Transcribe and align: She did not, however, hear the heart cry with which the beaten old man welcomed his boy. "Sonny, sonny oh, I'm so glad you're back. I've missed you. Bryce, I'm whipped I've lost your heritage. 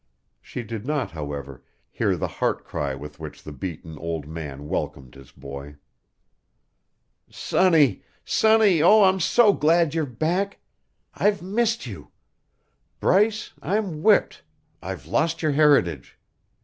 She 0.41 0.63
did 0.63 0.83
not, 0.83 1.11
however, 1.11 1.61
hear 1.91 2.17
the 2.17 2.27
heart 2.27 2.65
cry 2.65 2.95
with 2.95 3.19
which 3.19 3.43
the 3.43 3.51
beaten 3.51 3.99
old 3.99 4.27
man 4.27 4.67
welcomed 4.67 5.13
his 5.13 5.31
boy. 5.31 5.75
"Sonny, 7.29 8.01
sonny 8.25 8.81
oh, 8.81 9.03
I'm 9.03 9.19
so 9.19 9.53
glad 9.53 9.93
you're 9.93 10.07
back. 10.07 10.57
I've 11.13 11.43
missed 11.43 11.85
you. 11.85 12.09
Bryce, 12.99 13.53
I'm 13.61 14.01
whipped 14.01 14.41
I've 14.81 15.05
lost 15.05 15.43
your 15.43 15.51
heritage. 15.51 16.17